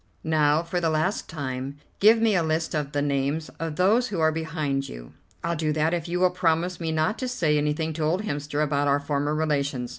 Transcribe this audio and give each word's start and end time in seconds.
Now, 0.23 0.63
for 0.63 0.81
the 0.81 0.89
last 0.89 1.29
time, 1.29 1.77
give 1.99 2.19
me 2.19 2.33
a 2.33 2.41
list 2.41 2.73
of 2.73 2.91
the 2.91 3.03
names 3.03 3.49
of 3.59 3.75
those 3.75 4.07
who 4.07 4.19
are 4.19 4.31
behind 4.31 4.89
you." 4.89 5.13
"I'll 5.43 5.55
do 5.55 5.71
that 5.73 5.93
if 5.93 6.07
you 6.07 6.19
will 6.19 6.31
promise 6.31 6.79
me 6.79 6.91
not 6.91 7.19
to 7.19 7.27
say 7.27 7.55
anything 7.55 7.93
to 7.93 8.03
old 8.03 8.23
Hemster 8.23 8.63
about 8.63 8.87
our 8.87 8.99
former 8.99 9.35
relations." 9.35 9.89